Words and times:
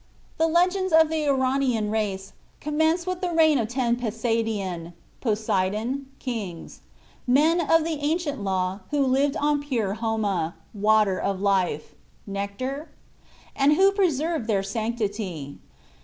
The 0.39 0.47
legends 0.47 0.91
of 0.93 1.09
the 1.09 1.25
Iranian 1.25 1.91
race 1.91 2.33
commence 2.59 3.05
with 3.05 3.21
the 3.21 3.29
reign 3.31 3.59
of 3.59 3.67
ten 3.67 3.97
Peisdadien 3.97 4.93
(Poseidon?) 5.21 6.07
kings, 6.17 6.81
'men 7.27 7.61
of 7.61 7.83
the 7.83 7.99
ancient 8.01 8.43
law, 8.43 8.79
who 8.89 9.05
lived 9.05 9.37
on 9.37 9.61
pure 9.61 9.93
Homa 9.93 10.55
(water 10.73 11.19
of 11.19 11.39
life)' 11.39 11.93
(nectar?), 12.25 12.89
'and 13.55 13.73
who 13.73 13.91
preserved 13.91 14.47
their 14.47 14.63
sanctity.' 14.63 15.59